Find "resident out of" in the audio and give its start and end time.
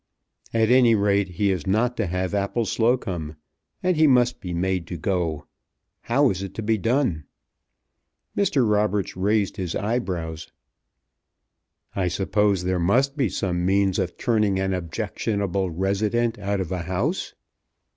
15.69-16.71